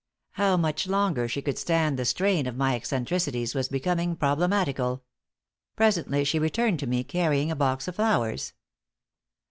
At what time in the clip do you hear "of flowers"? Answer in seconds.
7.87-8.53